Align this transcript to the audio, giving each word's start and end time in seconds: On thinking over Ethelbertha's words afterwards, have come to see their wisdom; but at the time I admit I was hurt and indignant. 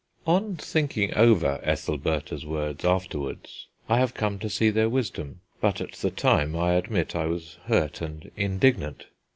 On 0.25 0.55
thinking 0.55 1.13
over 1.13 1.59
Ethelbertha's 1.61 2.43
words 2.43 2.83
afterwards, 2.83 3.67
have 3.87 4.15
come 4.15 4.39
to 4.39 4.49
see 4.49 4.71
their 4.71 4.89
wisdom; 4.89 5.41
but 5.59 5.79
at 5.79 5.91
the 5.91 6.09
time 6.09 6.55
I 6.55 6.73
admit 6.73 7.15
I 7.15 7.27
was 7.27 7.59
hurt 7.65 8.01
and 8.01 8.31
indignant. 8.35 9.05